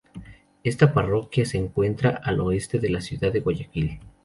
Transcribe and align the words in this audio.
Esta 0.63 0.95
parroquia 0.95 1.45
se 1.45 1.59
encuentra 1.59 2.19
al 2.23 2.39
oeste 2.41 2.79
de 2.79 2.89
la 2.89 3.01
ciudad 3.01 3.31
de 3.31 3.41
Guayaquil. 3.41 3.99